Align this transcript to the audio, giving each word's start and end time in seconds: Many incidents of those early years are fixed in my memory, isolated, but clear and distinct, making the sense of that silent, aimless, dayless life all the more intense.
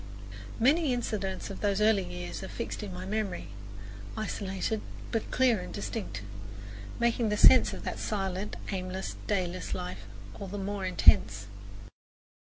Many 0.59 0.93
incidents 0.93 1.51
of 1.51 1.61
those 1.61 1.79
early 1.79 2.01
years 2.03 2.41
are 2.41 2.47
fixed 2.47 2.81
in 2.81 2.91
my 2.91 3.05
memory, 3.05 3.49
isolated, 4.17 4.81
but 5.11 5.29
clear 5.29 5.59
and 5.59 5.71
distinct, 5.71 6.23
making 6.99 7.29
the 7.29 7.37
sense 7.37 7.71
of 7.71 7.83
that 7.83 7.99
silent, 7.99 8.55
aimless, 8.71 9.15
dayless 9.27 9.75
life 9.75 10.07
all 10.39 10.47
the 10.47 10.57
more 10.57 10.85
intense. 10.87 11.45